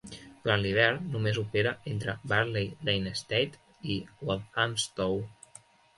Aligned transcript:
Durant 0.45 0.61
l'hivern 0.61 1.11
només 1.15 1.39
opera 1.41 1.73
entre 1.91 2.15
Yardley 2.31 2.71
Lane 2.89 3.11
Estate 3.19 3.93
i 3.97 3.99
Walthamstow. 4.31 5.19